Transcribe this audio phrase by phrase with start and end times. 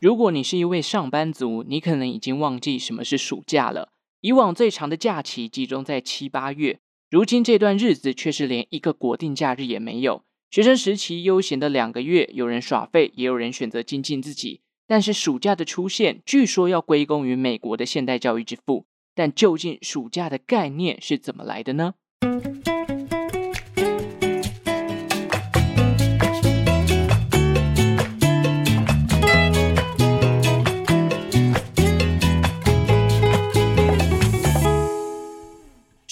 [0.00, 3.90] 如果你是一位上班族，你可能已经忘记什么是暑假了。
[4.20, 6.78] 以往最长的假期集中在七八月，
[7.10, 10.22] 如今这段日子却是连一个国定假日也没有。
[10.50, 14.60] 学生时期悠闲的两个月，有人耍废，也有人选择精进自己。
[14.86, 18.86] 但是暑假的出现，据说要归功于美国的现代教育之父。
[19.16, 21.94] 但究竟暑假的概念是怎么来的呢？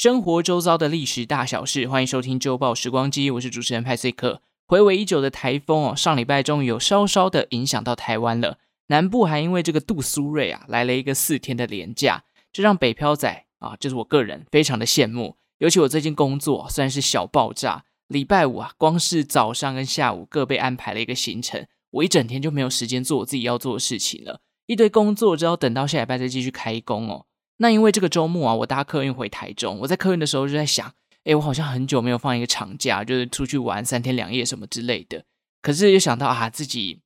[0.07, 4.41] 生活周遭的历史大小事，欢迎收听《周报时光机》，我是主持人派翠克。
[4.69, 8.59] 回味已久的台风哦，上礼拜终于有稍稍的影响到台湾了。
[8.87, 15.35] 南部还因为这个杜苏芮啊，来了一个四天的连假，这让北漂仔啊，就是我个人非常的羡慕。
[15.59, 27.27] 尤其我最近工作虽然是小爆炸，礼拜五啊，光是早上跟下午各被安排了一个行程，我一整天就没有时间做我自己要做的事情了，一堆工作只要等到下礼拜再继续开工哦。
[27.59, 29.79] 那因为这个周末啊，我搭客运回台中。
[29.81, 30.93] 我在客运的时候就在想，
[31.25, 35.25] 哎，我好像很久没有放一个长假，就是出去玩三天两夜什么之类的。
[35.63, 37.01] 可是又想到啊，自己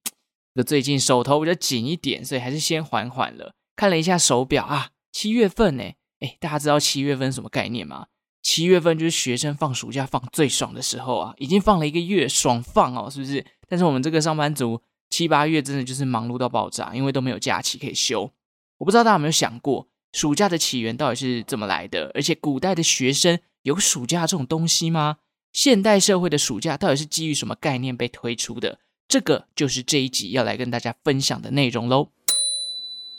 [0.55, 3.55] 的最近手头比较紧一点，所以还是先缓缓了。
[3.77, 5.84] 看了一下手表啊，七月份呢，
[6.19, 8.09] 哎，大家知道七月份什么概念吗？
[8.42, 13.45] 七月份就是学生放暑假放最爽的时候啊，已经放了一个月，爽放哦，是不是？
[13.69, 18.31] 但是我们这个上班族七八月真的就是忙碌到爆炸，因为都没有假期可以休。
[18.79, 19.87] 我不知道大家有没有想过。
[20.12, 22.11] 暑假的起源到底是怎么来的？
[22.14, 25.19] 而且古代的学生有暑假这种东西吗？
[25.52, 28.80] 现代社会的暑假到底是基于什么概念被推出的？
[29.06, 32.08] 这个就是这一集要来跟大家分享的内容喽。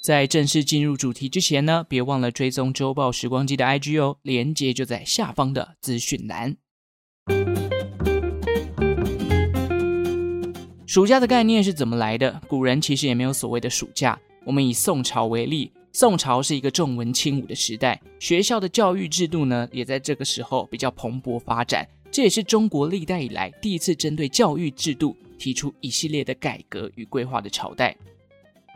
[0.03, 6.57] 在正式进入主题之前呢，别忘了追踪周报时光机的 IG 哦，连接就在下方的资讯栏。
[10.85, 12.41] 暑假的概念是怎么来的？
[12.49, 14.19] 古人其实也没有所谓的暑假。
[14.45, 15.71] 我们以宋朝为例。
[15.93, 21.85] 宋朝是一个重文轻武的时代，学校的教育制度呢，也在这个时候比较蓬勃发展。
[22.09, 27.95] 这也是中国历代以来第一次针对教育制度提出一系列的改革与规划的朝代。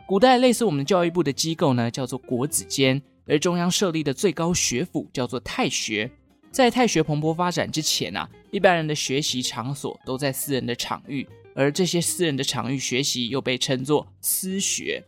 [0.06, 6.10] 古代类似我们教育部的机构呢，叫做国子监，而中央设立的最高学府叫做太学。
[6.50, 15.02] 在太学蓬勃发展之前啊，一般人的学习场所都在私人的场域，而这些私人的场域学习又被称作私学。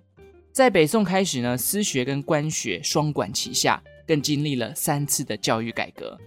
[0.58, 6.18] 在北宋开始呢，私学跟官学双管齐下，更经历了三次的教育改革。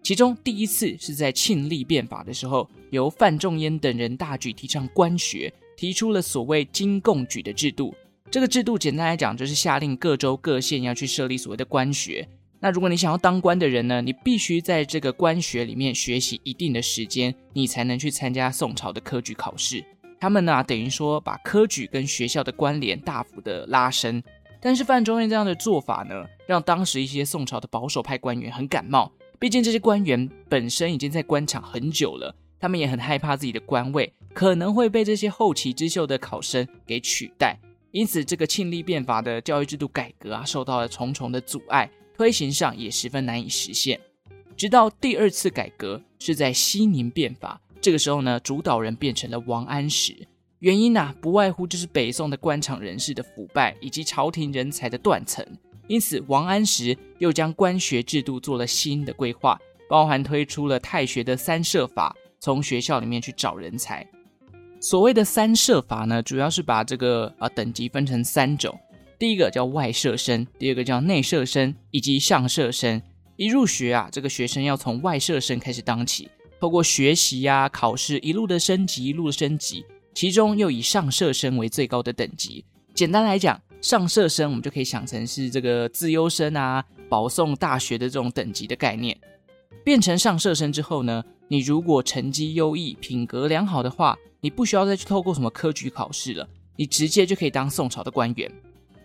[0.00, 7.92] 其中第一次是在庆历变法的时候，由范仲淹等人大举提倡官学，提出了所谓京贡举的制度。
[8.30, 12.28] 这个制度简单来讲，就是下令各州各县要去设立所谓的官学。
[12.60, 19.84] 那如果你想要当官的人呢，你必须在这个官学里面学习一定的时间，你才能去参加宋朝的科举考试。
[20.20, 24.22] 他们呢，等于说把科举跟学校的关联大幅的拉伸，
[24.60, 29.10] 但是范仲淹这样的做法呢，让当时一些宋朝的保守派官员很感冒。
[29.38, 37.58] 毕竟这些官员本身已经在官场很久了，他们也很害怕自己的官位可能会被这些后起之秀的考生给取代。
[37.90, 43.98] 因此，这个庆历变法的教育制度改革啊，受到了重重的阻碍，推行上也十分难以实现。
[44.54, 47.58] 直到第二次改革是在熙宁变法。
[47.80, 50.14] 这个时候呢，主导人变成了王安石，
[50.58, 55.44] 原因呢、不外乎就是北宋的官场人士的腐败以及朝廷人才的断层。
[55.86, 59.58] 因此，王安石又将官学制度做了新的规划，
[59.88, 64.06] 包含推出了太学的三设法，从学校里面去找人才。
[64.78, 68.78] 所谓的三设法呢，主要是把这个啊等级分成三种，
[69.18, 73.00] 第一个叫外设生，第二个叫内设生，以及上设生。
[73.36, 76.30] 一入学啊，这个学生要从外设生开始当起。
[76.60, 79.82] 透过学习呀、考试，一路的升级，一路的升级，
[80.12, 82.62] 其中又以上社生为最高的等级。
[82.92, 89.18] 简单来讲，上社生我们就可以想成是这个资优生啊、保送大学的这种等级的概念。
[89.82, 96.46] 变成上社生之后呢，你如果成绩优异、品格良好的话，你不需要再去透过什么科举考试了，
[96.76, 98.52] 你直接就可以当宋朝的官员。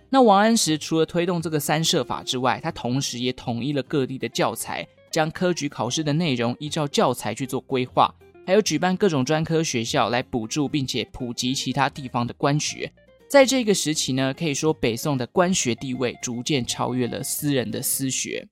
[0.10, 4.86] 那王安石除了推动这个三社法之外，他同时也统一了各地的教材。
[5.16, 8.14] 将科举考试的内容依照教材去做规划，
[8.46, 12.92] 还有举办各种专科学校来补助并且普及其他地方的官学。
[13.30, 18.46] 在这个时期呢，可以说北宋的官学地位逐渐超越了私人的私学。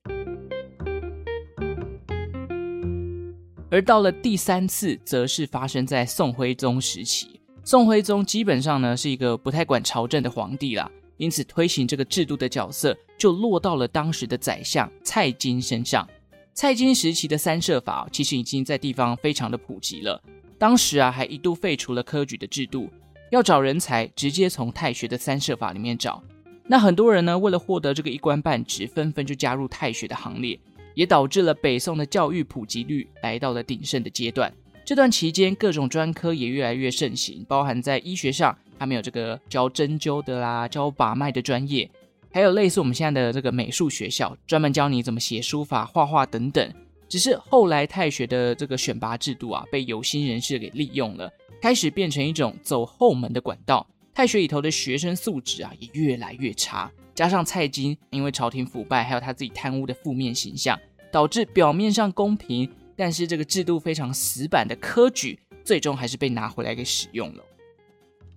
[3.70, 7.38] 而到了第三次，则是发生在宋徽宗时期。
[7.62, 16.08] 宋徽宗基本上呢是一个不太管朝政的皇帝啦，因此推行这个制度的角色就落到了当时的宰相蔡京身上。
[16.54, 20.22] 蔡京时期的三设法其实已经在地方非常的普及了。
[20.56, 22.88] 当时啊，还一度废除了科举的制度。
[23.30, 26.22] 要找人才，直接从太学的三社法里面找。
[26.68, 30.56] 那很多人呢，为了获得这个一官半职，纷纷就加入太学的行列，
[30.94, 34.54] 也导致了北宋的教育普及率来到了鼎盛的阶段。
[34.84, 41.90] 这段期间，各种专科也越来越盛行，包含在医学上，他们有这个教针灸的啦，教把脉的专业，
[42.34, 46.68] 还有类似我们现在的这个美术学校，专门教你怎么写书法、画画等等。
[47.08, 51.32] 只是后来太学的这个选拔制度啊，被有心人士给利用了，
[51.62, 53.86] 开始变成一种走后门的管道。
[54.12, 56.90] 太学里头的学生素质啊，也越来越差。
[57.14, 60.76] 加上蔡京因为朝廷腐败，还有他自己贪污的负面形象，
[61.12, 67.44] 导致表面上公平，但是这个制度非常死板的科举，最终还是被拿回来给使用了。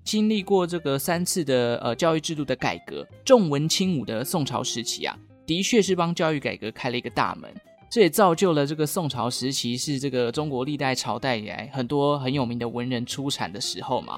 [0.07, 5.13] 经历过这个三次的呃教育制度的改革，重文轻武的宋朝时期啊，
[5.45, 7.54] 的确是帮教育改革开了一个大门。
[7.89, 14.18] 这也造就了这个宋朝时期是这个中国历代朝代以来很多很有名的文人出产的时候嘛。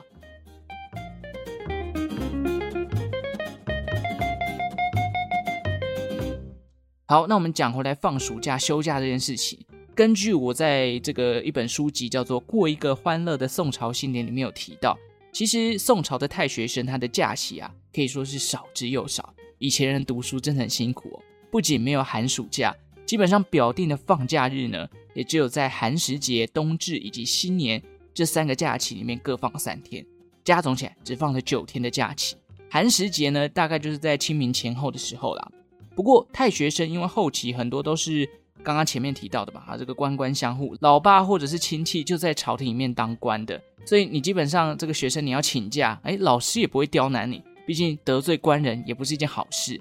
[7.08, 9.58] 好，那我们讲回来放暑假休假这件事情。
[9.96, 14.96] 根据我在这个一本书籍叫做《过一个欢乐的宋朝新年》里面有提到，
[15.32, 19.34] 其实宋朝的太学生他的假期啊，可以说是少之又少。
[19.58, 21.20] 以前人读书真的很辛苦哦，
[21.52, 27.82] 不仅没有寒暑假，基本上表定的放假日呢，也只有在寒食节、冬至以及新年
[28.14, 30.06] 这三个假期里面各放三天，
[30.44, 32.36] 加总起来只放了九天的假期。
[32.70, 35.52] 寒食节呢，大概就是在清明前后的时候啦。
[35.96, 38.28] 不过太学生因为后期很多都是
[38.64, 49.80] 刚刚前面提到的吧，啊，这个官官相护，老爸或者是亲戚就在朝廷里面当官的，所以你基本上这个学生你要请假，哎，老师也不会刁难你，毕竟得罪官人也不是一件好事。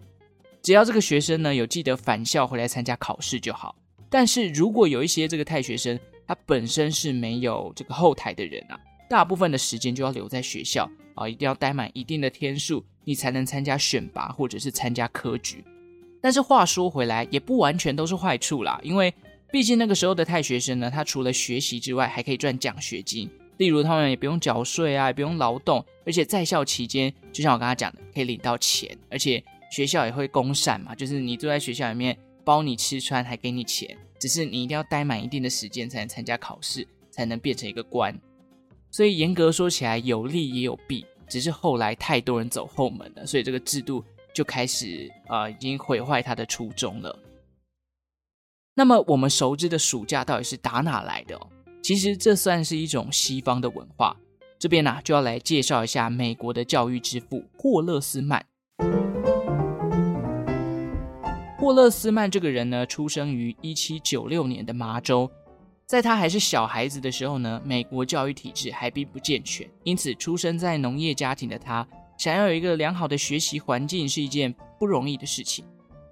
[0.63, 3.75] 只要这个学生呢有记得返校回来参加考试就好。
[4.11, 8.79] 但是如果有一些这个太学生他本身是没有这个后台的人啊，
[9.09, 15.65] 大部分的时间就要留在学校啊，一定要待满一定的天数，你才能参加选拔或者是参加科举。
[16.20, 19.12] 但是话说回来，也不完全都是坏处啦，因为
[19.50, 23.31] 毕竟那个时候的太学生呢，他除了学习之外，还可以赚奖学金。
[23.56, 38.17] 例如他们也不用缴税啊，也不用劳动，而且在校期间，就像我刚刚讲的，可以领到钱，而且学校也会公膳嘛，就是你住在学校里面，包你吃穿，还给你钱，只是你一定要待满一定的时间才能参加考试，才能变成一个官。
[38.91, 44.05] 所以严格说起来，有利也有弊，只是后来太多人走后门了，所以这个制度。
[44.38, 47.19] 就开始啊、已经毁坏他的初衷了。
[48.76, 51.37] 那么我们熟知的暑假到底是打哪来的？
[51.82, 54.17] 其实这算是一种西方的文化。
[54.56, 58.46] 这边呢、啊、就要来介绍一下美国的教育之父霍勒斯曼。
[61.58, 65.29] 霍勒斯曼这个人呢，出生于一七九六年的麻州。
[65.84, 71.84] 在他还是小孩子的时候呢，美国教育体制还并不健全，因此出生在农业家庭的他。
[72.19, 75.65] 想要有一个良好的学习环境是一件不容易的事情，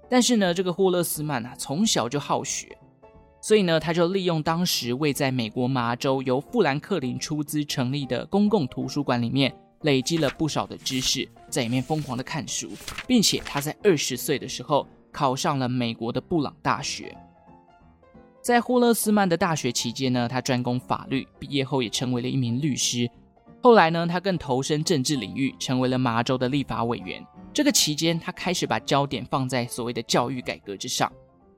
[0.09, 2.77] 但是呢，这个霍勒斯曼啊，从小就好学，
[3.41, 12.71] 所以呢，他就利用当时位在美国麻州由富兰克林出资成立的公共图书馆里面，累积了不少的知识，在里面疯狂的看书，
[13.05, 17.13] 并且他在二十岁的时候考上了美国的布朗大学。
[18.41, 23.09] 在霍勒斯曼的大学期间呢，他专攻法律，毕业后也成为了一名律师。
[23.61, 27.25] 后来呢，他更投身政治领域，成为了麻州的立法委员。
[27.51, 31.11] 这个期间，他开始把焦点放在所谓的教育改革之上。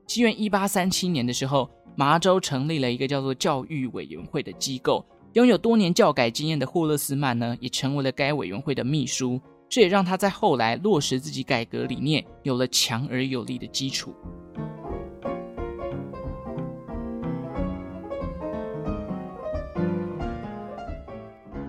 [0.06, 5.04] 西元一八三七年的时候，麻州成立了一个叫做教育委员会的机构。
[5.34, 9.40] 拥有多年教改经验的霍勒斯曼呢，也成为了该委员会的秘书。
[9.68, 14.12] 这也让他在后来落实自己改革理念，有了强而有力的基础。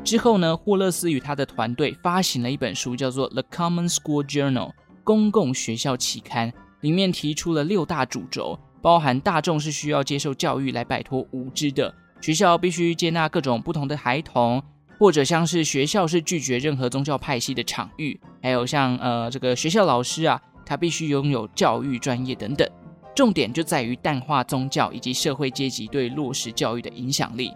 [0.04, 4.70] 之后呢，霍勒斯与他的团队发行了一本书，叫做《The Common School Journal》
[5.04, 14.62] 公共学校期刊，里面提出了六大主轴，包含大众是需要接受教育来摆脱无知的，学校必须接纳各种不同的孩童，
[14.98, 22.68] 或者像是学校是拒绝任何宗教派系的场域，还有像呃这个学校老师啊，他必须拥有教育专业等等。
[23.16, 27.54] 重点就在于淡化宗教以及社会阶级对落实教育的影响力。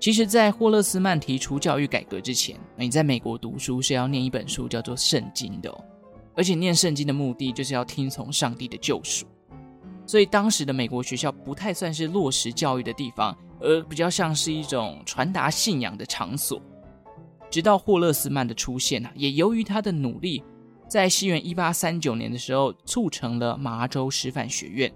[0.00, 5.84] 其实，在霍勒斯曼提出教育改革之前，你在美国读书是要念一本书叫做《圣经》的哦，
[6.36, 9.26] 而且念圣经的目的就是要听从上帝的救赎。
[10.06, 16.62] 所以，当时的美国学校不太算是落实教育的地方，而比较像是一种传达信仰的场所。
[17.50, 20.44] 直到霍勒斯曼的出现啊，也由于他的努力，
[20.86, 24.92] 在西元一八三九年的时候，促成了麻州师范学院。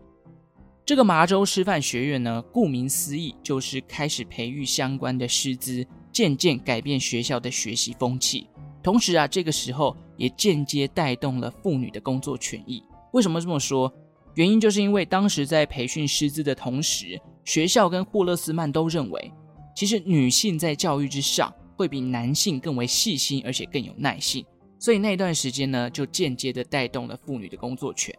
[0.84, 8.48] 这个麻州师范学院呢，顾名思义，就是开始培育相关的师资，渐渐改变学校的学习风气。
[8.82, 12.82] 同时啊，这个时候也间接带动了妇女的工作权益。
[13.12, 13.92] 为什么这么说？
[14.34, 19.32] 原因就是因为当时在培训师资的同时，学校跟霍勒斯曼都认为，
[19.76, 24.44] 其实女性在教育之上会比男性更为细心，而且更有耐性。
[24.80, 28.12] 所以那段时间呢，就间接的带动了妇女的工作权。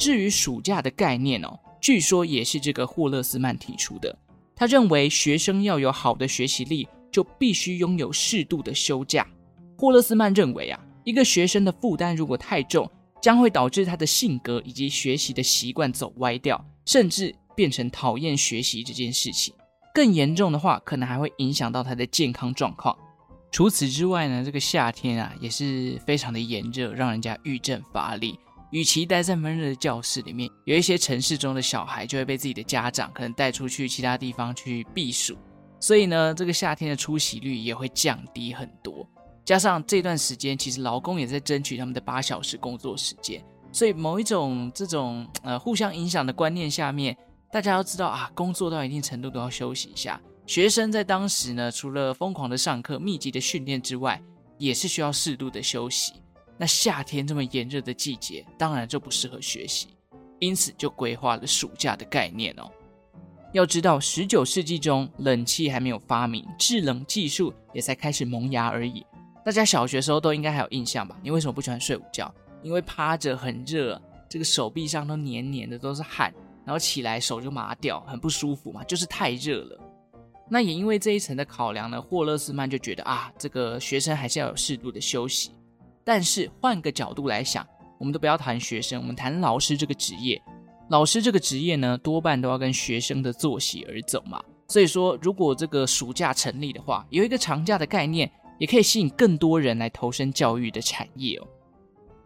[0.00, 4.16] 至于暑假的概念哦，据说也是这个霍勒斯曼提出的。
[4.56, 9.28] 他认为学生要有好的学习力，就必须拥有适度的休假。
[9.76, 12.90] 霍勒斯曼认为啊，一个学生的负担如果太重，
[13.20, 19.52] 将会导致他的性格以及学习的习惯走歪掉，甚至变成讨厌学习这件事情。
[19.92, 22.96] 更严重的话，可能还会影响到他的健康状况。
[23.52, 28.38] 除此之外呢，这个夏天啊，也是非常的炎热，让人家郁症乏力。
[28.70, 35.36] 与其待在闷热的教室里面，有一些城市中的小孩就会被自己的家长可能带出去其他地方去避暑，
[35.80, 39.08] 所以呢，这个夏天的出席率也会降低很多。
[39.44, 47.16] 加上这段时间，其实劳工也在争取他们的八小时工作时间，所以某一种这种呃互相影响的观念下面，
[47.50, 50.20] 大家要知道啊，工作到一定程度都要休息一下。
[50.46, 54.22] 学生在当时呢，除了疯狂的上课、密集的训练之外，
[54.58, 56.19] 也是需要适度的休息。
[56.60, 59.88] 那夏天这么炎热的季节，当然就不适合学习，
[60.40, 62.70] 因此就规划了暑假的概念哦。
[63.54, 69.06] 要知道，十九世纪中冷气还没有发明，制冷技术也才开始萌芽而已。
[69.42, 71.16] 大家小学时候都应该还有印象吧？
[71.22, 72.30] 你为什么不喜欢睡午觉？
[72.62, 73.98] 因为趴着很热，
[74.28, 76.30] 这个手臂上都黏黏的，都是汗，
[76.66, 79.80] 然后起来手就麻掉，很不舒服嘛，就是太热了。
[80.46, 85.52] 那也因为这一层的考量呢，霍勒斯曼就觉得啊，这个学生还是要有适度的休息。
[86.04, 87.66] 但是换个角度来想，
[87.98, 90.40] 我们都不要谈学生，我们谈老师这个职业。
[90.88, 94.42] 老师这个职业呢，多半都要跟学生的作息而走嘛。
[94.66, 101.46] 所以说，如果这个暑假成立的话，有一个长假的概念，也可以吸引更多人来投身教育的产业哦。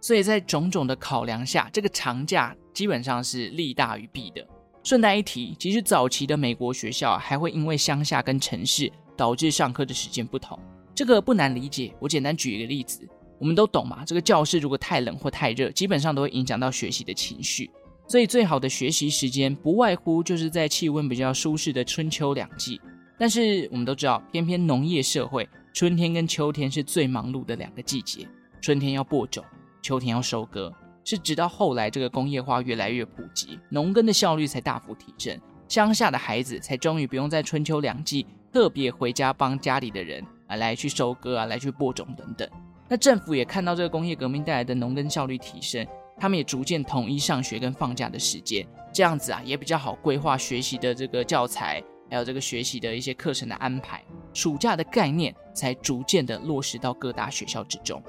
[0.01, 4.47] 所以在种种的考量下，这个长假基本上是利大于弊的。
[4.83, 10.59] 顺带一提，其实早期的美国学校还会因为乡下跟城市导致上课的时间不同，
[10.95, 11.95] 这个不难理解。
[11.99, 13.09] 我简单举一个例子。
[13.39, 17.71] 我们都懂嘛，这个教室如果太冷或太热，基本上都会影响到学习的情绪。
[18.07, 22.81] 所以最好的学习时间不外乎就是在气温比较舒适的春秋两季。
[23.19, 28.29] 但是我们都知道，偏偏农业社会，春天跟秋天是最忙碌的两个季节。
[28.61, 29.45] 春天要播种，
[29.81, 30.73] 秋天要收割，
[31.05, 42.49] 是直到后来这个工业化越来越普及，农耕的效率才大幅提升，乡下的孩子才终于不用在春秋两季特别回家帮家里的人啊来去收割啊，来去播种等等。
[42.87, 45.87] 那政府也看到这个工业革命带来的农耕效率提升，
[46.19, 58.03] 他们也逐渐统一上学跟放假的时间，这样子啊也比较好规划学习的这个教材，还有这个学习的一些课程的安排，暑假的概念才逐渐的落实到各大学校之中。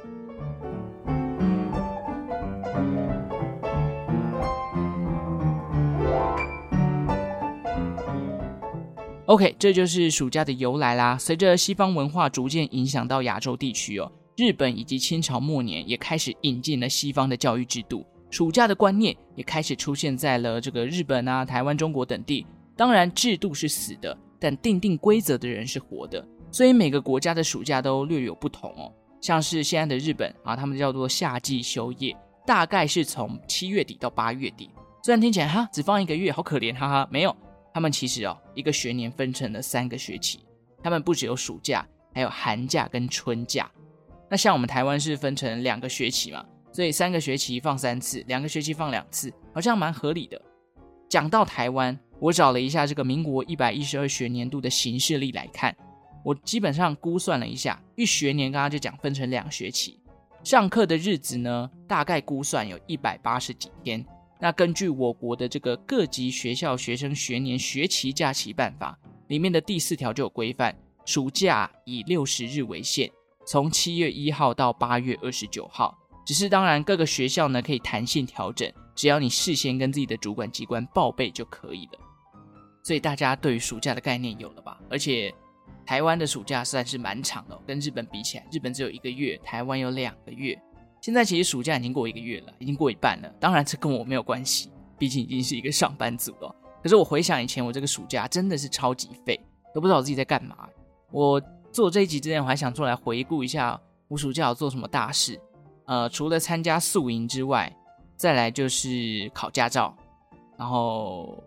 [9.25, 11.17] OK，这就是暑假的由来啦。
[11.17, 14.11] 随着西方文化逐渐影响到亚洲地区哦。
[14.37, 22.45] 日本以及清朝末年也开始引进了西方的教育制度，暑假的观念也开始出现在了这个日本啊、台湾、中国等地。
[22.75, 28.91] 当然，制度是死的，但定定规则的人是活的，所以每个国家的暑假都略有不同哦。
[29.21, 32.13] 像是现在的日本啊，他们叫做夏季休业，
[32.45, 34.69] 大概是从七月底到八月底。
[35.01, 37.33] 虽然听起来哈只放一个月，好可怜，哈哈，没有，
[37.73, 40.41] 他们其实哦一个学年分成了三个学期，
[40.83, 43.71] 他们不只有暑假，还有寒假跟春假。
[44.29, 50.41] 那像我们台湾是分成两个学期嘛，所以三个学期放三次，两个学期放两次，好像蛮合理的。
[51.07, 55.75] 讲到台湾，我找了一下这个民国一百一十二学年度的行事历来看，
[56.23, 59.99] 我基本上估算了一下，一学年刚刚就讲分成两学期，
[60.43, 64.03] 上课的日子呢，大概估算有一百八十几天。
[64.39, 73.09] 那根据我国的这个各级学校学生学年学期假期办法里面的第四条就有规范，暑假以六十日为限。
[73.45, 81.99] 从七月一号到八月二十九号，只是当然各个学校呢可以弹性调整，只要你事先跟自己的主管机关报备就可以了。
[82.83, 84.79] 所以大家对于暑假的概念有了吧？
[84.89, 85.31] 而且
[85.85, 90.59] 台湾的暑假算是蛮长的，跟日本比起来，日本只有一个月，台湾有两个月。
[91.01, 93.29] 现在其实暑假已经过一个月了，已经过一半了。
[93.39, 96.55] 当然这跟我没有关系，毕竟已经是一个上班族了。
[96.81, 99.39] 可是我回想以前，我这个暑假真的是超级废，
[99.71, 100.67] 都不知道我自己在干嘛。
[101.11, 101.39] 我。
[101.75, 103.77] 做这一集之前，我还想出来回顾一下
[104.07, 105.37] 我暑假有做什么大事。
[105.87, 107.69] 呃，除了参加宿营之外，
[108.15, 109.93] 再来就是考驾照，
[110.57, 111.43] 然后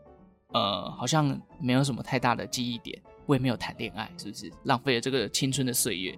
[0.52, 6.14] 呃，好像没有什么太大的记忆点，我也没有谈恋爱，是不是浪费了这个青春的岁月？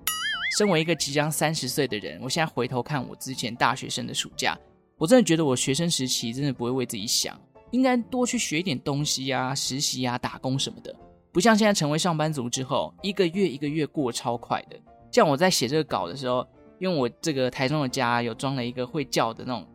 [0.59, 4.59] 身为一个即将三十岁的人，我现在回头看我之前大学生的暑假，
[4.99, 7.40] 我真的觉得我学生时期真的不会为自己想，
[7.71, 10.93] 应该多去学一点东西呀、实习呀、打工什么的，
[11.32, 14.76] 不像现在成为上班族之后，一个月一个月过超快的。
[15.12, 16.46] 像我在写这个稿的时候，
[16.78, 19.66] 因为我这个台中的家有装了一个会叫的那种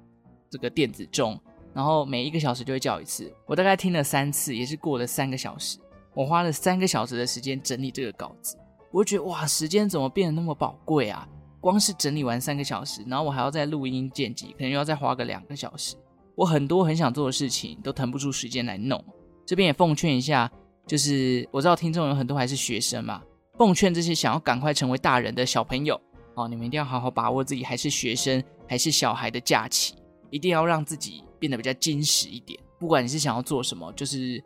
[0.49, 1.39] 这个电子钟，
[1.73, 3.31] 然后每一个小时就会叫一次。
[3.45, 5.77] 我大概听了三次，也是过了三个小时。
[6.13, 8.57] 我花了三个小时的时间整理这个稿子，
[8.91, 11.27] 我觉得哇，时间怎么变得那么宝贵啊？
[11.59, 15.95] 光是整理完三个小时，然后我还要再录音剪辑，可能又要再花个两个小时。
[16.35, 19.03] 我很多很想做的事情都腾不出时间来弄。
[19.45, 20.49] 这边也奉劝一下，
[20.85, 23.21] 就是我知道听众有很多还是学生嘛。
[23.57, 25.99] 奉劝这些想要赶快成为大人的小朋友，
[26.33, 29.95] 哦，你们一定要好好把握自己还是学生还是小孩的假期，
[30.29, 32.59] 一定要让自己变得比较矜实一点。
[32.77, 34.43] 不管你是想要做什么，就是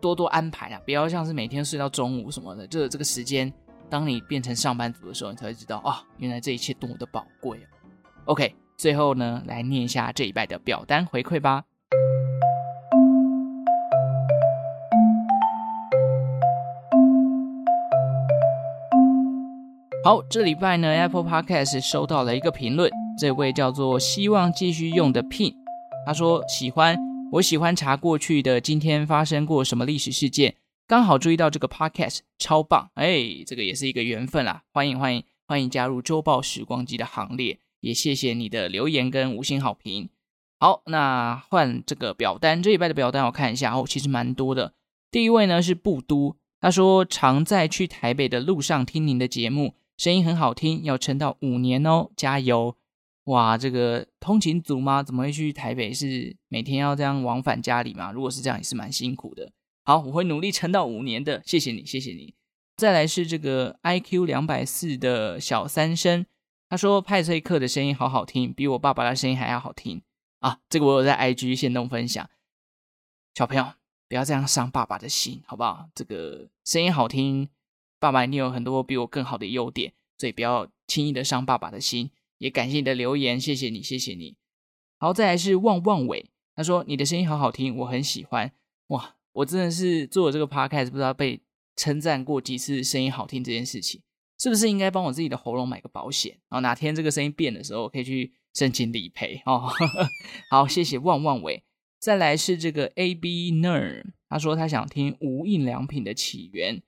[0.00, 2.64] 多多安排啊，不要像是每天睡到中午什么的。
[2.68, 3.52] 这这个时间，
[3.90, 7.66] 当你变成上班族的时候，你才会知道啊，原来这一切多么的宝贵哦。
[8.26, 11.64] OK，最后呢，来念一下这一拜的表单回馈吧。
[20.06, 25.52] 好，这礼拜呢，Apple Podcast 收到了一个评论，这位叫做希望继续用的 Pin，
[26.06, 26.96] 他说喜欢，
[27.32, 30.54] 我喜欢查过去的今天发生过什么历史事件，
[30.86, 40.08] 刚好注意到这个 Podcast 超棒，哎，这个也是一个缘分啦，欢迎欢迎欢迎加入周报时光机的行列，也谢谢你的留言跟五星好评。
[40.60, 44.74] 好，那换这个表单，这礼拜的表单我看一下哦，其实蛮多的。
[45.10, 49.74] 第一位呢是布都，他说常在去台北的路上听您的节目。
[49.96, 52.76] 声音很好听，要撑到五年哦，加油！
[53.24, 55.02] 哇，这个通勤族吗？
[55.02, 55.92] 怎么会去台北？
[55.92, 58.12] 是每天要这样往返家里吗？
[58.12, 59.50] 如果是这样，也是蛮辛苦的。
[59.84, 62.34] 好，我会努力撑到五年的，谢谢你，谢谢你。
[62.76, 66.26] 再来是这个 IQ 两百四的小三生，
[66.68, 70.02] 他说派翠克的声音好好听，比我爸爸的声音还要好听
[70.40, 70.60] 啊！
[70.68, 72.28] 这个我有在 IG 限动分享。
[73.34, 73.72] 小朋友，
[74.08, 75.88] 不要这样伤爸爸的心，好不好？
[75.94, 77.48] 这个声音好听。
[77.98, 82.10] 爸爸，你有很多比我更好的优点，所以不要轻易的伤爸爸的心。
[82.38, 84.36] 也感谢你的留言，谢谢你，谢谢你。
[84.98, 88.52] 好，再来是旺旺伟，他说你的声音好好听，我很喜欢。
[88.88, 91.40] 哇，我真的是做了这个 podcast，不知道被
[91.74, 94.02] 称赞过几次声音好听这件事情，
[94.38, 96.32] 是不是应该帮我自己的喉咙买个保险？
[96.50, 99.70] 然后哪天这个声音变的时候，可以去申请理赔哦。
[100.50, 101.64] 好，谢谢旺旺伟。
[101.98, 106.82] 再来是这个 A B Ner，他说他想听无印良品的起源。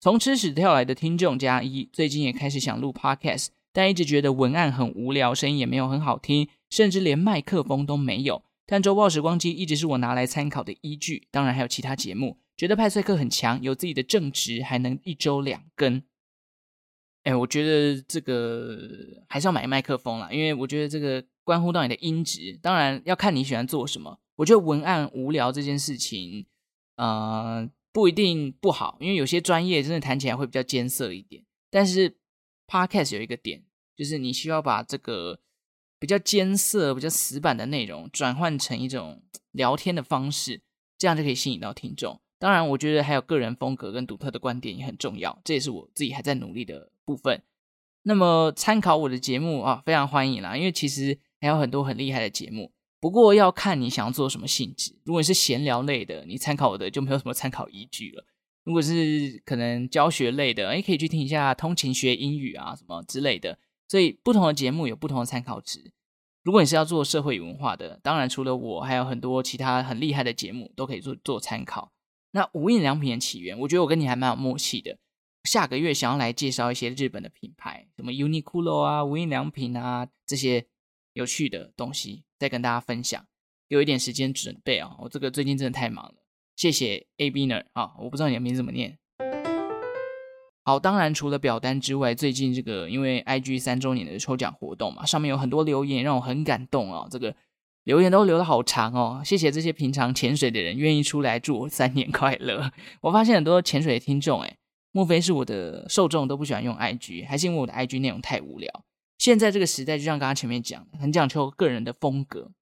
[0.00, 8.44] 从吃屎跳来的听众加一，最近也开始想录 podcast，但一直觉得文案很无聊，声音也没有很好听，甚至连麦克风都没有。
[8.64, 12.38] 但周报时光机一直是我拿来参考的依据，当然还有其他节目。
[12.56, 16.00] 觉得派翠克很强，有自己的正职，还能一周两更。
[17.24, 18.78] 哎，我觉得这个
[19.28, 24.20] 还是要买麦克风啦，因为我觉得这个关乎到你的音质，当然要看你喜欢做什么。
[24.36, 26.46] 我觉得文案无聊这件事情，
[26.94, 27.70] 嗯、呃。
[27.92, 31.44] 不一定不好，因为有些专业真的谈起来会比较艰涩一点。
[31.70, 32.16] 但是
[32.66, 33.64] Podcast 有一个点，
[33.96, 35.40] 就是你需要把这个
[35.98, 39.22] 比较艰涩、比较死板的内容转换成一种
[39.52, 40.62] 聊天的方式，
[40.96, 42.20] 这样就可以吸引到听众。
[42.38, 47.42] 当然，我觉得还有个人风格跟独特的观点也很重要，这也是我自己还在努力的部分。
[48.02, 52.72] 那么参考我的节目啊，非常欢迎啦，因为其实还有很多很厉害的节目。
[53.00, 54.92] 不过要看你想要做什么性质。
[55.04, 58.24] 如果你是闲聊类的，你参考我的就没有什么参考依据了。
[58.64, 63.58] 如果是可能教学类的，诶，可以去听一下通勤学英语啊什么之类的。
[63.88, 65.92] 所以不同的节目有不同的参考值。
[66.42, 71.92] 如果你是要做社会与文化的，当然除了我，还有很多其他很厉害的节目都可以做做参考。
[72.32, 74.98] 那无印良品的起源，我觉得我跟你还蛮有默契的。
[75.44, 80.66] 下个月想要来介绍一些日本的品牌，什么 Uniqlo 啊、无印良品啊这些。
[81.14, 83.24] 有趣的东西再跟大家分享，
[83.68, 85.04] 有一点时间准备啊、哦！
[85.04, 86.14] 我这个最近真的太忙了，
[86.56, 87.92] 谢谢 ABner 啊！
[87.98, 88.98] 我不知道你的名字怎么念。
[90.64, 97.08] 好，当然除了表单之外，最近这个因为 I G 三周年的抽奖活动嘛，上面有很多留言让我很感动啊、哦！
[97.10, 97.34] 这个
[97.84, 102.70] 留言都留得好长哦，谢谢这些平常潜水的人愿意出来祝我三年快乐。
[103.00, 104.56] 我发现很多潜水的听众，诶，
[104.92, 108.84] 莫非是我的受众都不喜欢用 I G，还是因为我的 I G 内容太无聊？
[109.18, 112.52] 现在这个时代，就像刚刚前面讲的，很讲求个人的风格。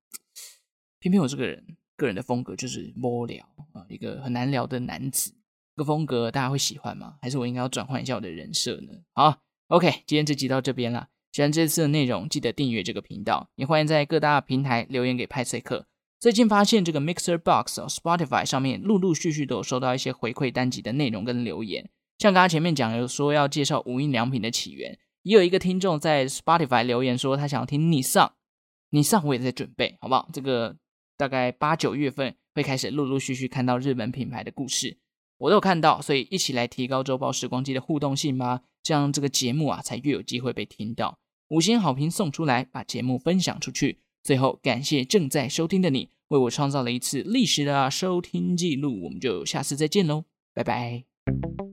[0.98, 5.32] 偏偏我这个人个人的风格就是摸聊啊，一个很难聊的男子。
[5.76, 7.16] 这个风格大家会喜欢吗？
[7.20, 8.92] 还是我应该要转换一下我的人设呢？
[9.12, 11.08] 好，OK，今天这集到这边了。
[11.32, 13.50] 喜欢这次的内容，记得订阅这个频道。
[13.56, 15.86] 也欢迎在各大平台留言给派翠克。
[16.18, 30.28] 最近发现这个 Mixer Box 哦，Spotify 上面陆陆续续都有收到一些回馈单集的内容跟留言，像刚刚前面讲有说要介绍无印良品的起源，也有一个听众在 Spotify 留言说他想要听 Nissan，Nissan 我也在准备，好不好？
[30.32, 30.76] 这个
[31.16, 34.98] 大概八九月份会开始陆陆续续看到日本品牌的故事，
[35.38, 41.18] 我都有看到，所以一起来提高周报时光机的互动性吧，这样这个节目啊才越有机会被听到。
[41.48, 43.98] 五星好评送出来，把节目分享出去。
[44.22, 49.02] 最后，感谢正在收听的你，为我创造了一次历史的收听记录。
[49.02, 51.65] 我们就下次再见喽，拜拜。